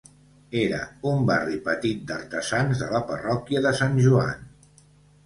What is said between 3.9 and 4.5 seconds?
Joan.